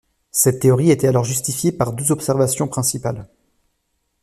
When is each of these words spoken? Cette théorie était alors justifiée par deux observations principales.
Cette 0.31 0.61
théorie 0.61 0.89
était 0.89 1.07
alors 1.09 1.23
justifiée 1.25 1.71
par 1.71 1.93
deux 1.93 2.11
observations 2.11 2.67
principales. 2.67 3.27